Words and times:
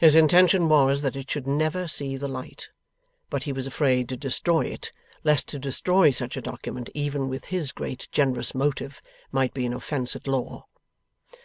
His 0.00 0.16
intention 0.16 0.68
was, 0.68 1.02
that 1.02 1.14
it 1.14 1.30
should 1.30 1.46
never 1.46 1.86
see 1.86 2.16
the 2.16 2.26
light; 2.26 2.70
but 3.30 3.44
he 3.44 3.52
was 3.52 3.68
afraid 3.68 4.08
to 4.08 4.16
destroy 4.16 4.62
it, 4.62 4.90
lest 5.22 5.46
to 5.50 5.60
destroy 5.60 6.10
such 6.10 6.36
a 6.36 6.42
document, 6.42 6.90
even 6.92 7.28
with 7.28 7.44
his 7.44 7.70
great 7.70 8.08
generous 8.10 8.52
motive, 8.52 9.00
might 9.30 9.54
be 9.54 9.64
an 9.64 9.72
offence 9.72 10.16
at 10.16 10.26
law. 10.26 10.66